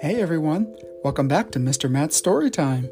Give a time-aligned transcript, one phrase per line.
[0.00, 1.90] Hey everyone, welcome back to Mr.
[1.90, 2.90] Matt's Storytime.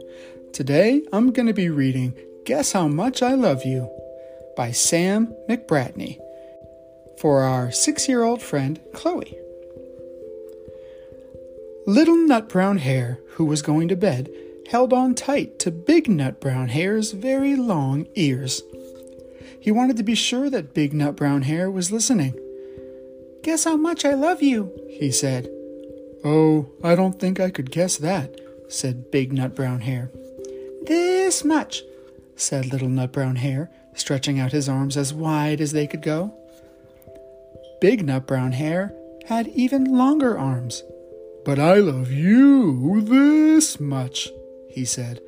[0.52, 3.90] Today I'm going to be reading Guess How Much I Love You
[4.58, 6.18] by Sam McBratney
[7.18, 9.38] for our six year old friend Chloe.
[11.86, 14.28] Little Nut Brown Hare, who was going to bed,
[14.70, 18.62] held on tight to Big Nut Brown Hare's very long ears.
[19.58, 22.38] He wanted to be sure that Big Nut Brown Hare was listening.
[23.42, 25.48] Guess how much I love you, he said.
[26.24, 30.10] Oh, I don't think I could guess that, said Big Nut Brown Hare.
[30.82, 31.82] This much,
[32.34, 36.34] said Little Nut Brown Hare, stretching out his arms as wide as they could go.
[37.80, 38.92] Big Nut Brown Hare
[39.26, 40.82] had even longer arms.
[41.44, 44.30] But I love you this much,
[44.68, 45.20] he said.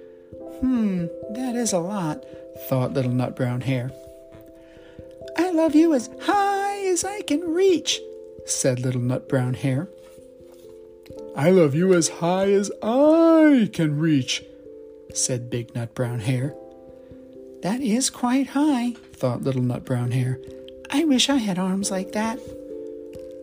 [0.61, 2.24] Hmm, that is a lot,
[2.68, 3.91] thought Little Nut Brown Hare.
[5.36, 8.00] I love you as high as I can reach,
[8.44, 9.88] said Little Nut Brown Hare.
[11.36, 14.45] I love you as high as I can reach,
[15.14, 16.55] said Big Nut Brown Hare.
[17.62, 20.41] That is quite high, thought Little Nut Brown Hare.
[20.91, 22.41] I wish I had arms like that.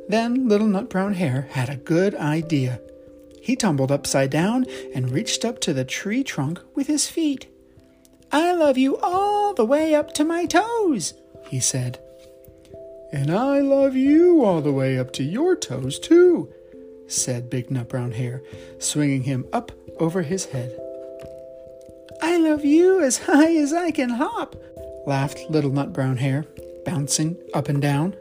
[0.10, 2.82] Then Little Nut Brown Hare had a good idea.
[3.42, 7.48] He tumbled upside down and reached up to the tree trunk with his feet.
[8.32, 11.14] I love you all the way up to my toes,
[11.48, 12.00] he said.
[13.14, 16.52] And I love you all the way up to your toes, too,
[17.08, 18.42] said Big Nut Brown Hare,
[18.80, 20.78] swinging him up over his head.
[22.22, 24.56] I love you as high as I can hop,
[25.06, 26.46] laughed Little Nut Brown Hare,
[26.86, 28.16] bouncing up and down.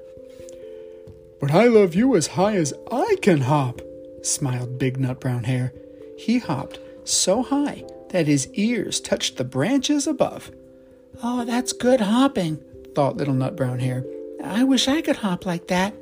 [1.41, 3.80] But I love you as high as I can hop,
[4.22, 5.72] smiled Big Nut Brown Hare.
[6.18, 10.50] He hopped so high that his ears touched the branches above.
[11.22, 12.62] Oh, that's good hopping,
[12.94, 14.04] thought Little Nut Brown Hare.
[14.42, 15.94] I wish I could hop like that.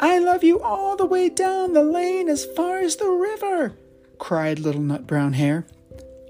[0.00, 3.74] I love you all the way down the lane as far as the river,
[4.18, 5.66] cried Little Nut Brown Hare.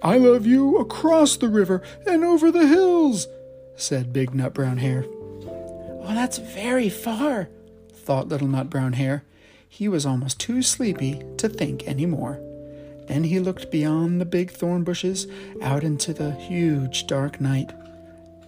[0.03, 3.27] I love you across the river and over the hills,
[3.77, 5.05] said Big Nut Brown Hare.
[5.07, 7.49] Oh, that's very far,
[7.93, 9.25] thought Little Nut Brown Hare.
[9.67, 12.39] He was almost too sleepy to think any more.
[13.09, 15.27] Then he looked beyond the big thorn bushes
[15.63, 17.73] out into the huge dark night.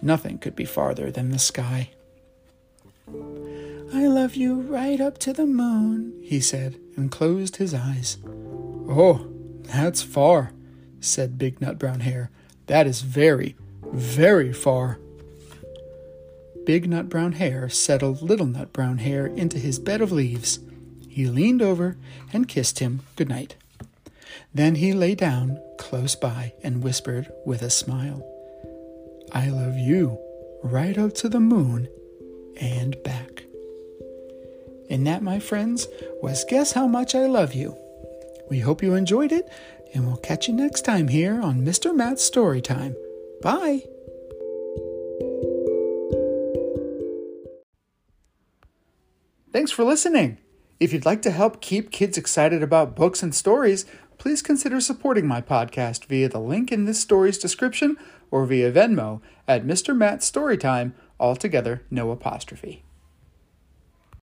[0.01, 1.89] Nothing could be farther than the sky.
[4.27, 8.17] Love you right up to the moon, he said, and closed his eyes.
[8.25, 9.25] Oh,
[9.63, 10.51] that's far,
[10.99, 12.29] said Big Nut Brown Hare.
[12.65, 13.55] That is very,
[13.93, 14.99] very far.
[16.65, 20.59] Big Nut Brown Hare settled Little Nut Brown Hare into his bed of leaves.
[21.07, 21.95] He leaned over
[22.33, 23.55] and kissed him good night.
[24.53, 28.29] Then he lay down close by and whispered with a smile,
[29.31, 30.19] I love you
[30.63, 31.87] right up to the moon
[32.59, 33.46] and back.
[34.89, 35.87] And that, my friends,
[36.21, 37.77] was Guess How Much I Love You.
[38.49, 39.49] We hope you enjoyed it,
[39.93, 41.93] and we'll catch you next time here on Mr.
[41.93, 42.95] Matt's Story Time.
[43.41, 43.83] Bye.
[49.51, 50.37] Thanks for listening.
[50.79, 53.85] If you'd like to help keep kids excited about books and stories,
[54.17, 57.97] please consider supporting my podcast via the link in this story's description
[58.29, 59.95] or via Venmo at Mr.
[59.95, 62.83] Matt's Storytime, altogether no apostrophe.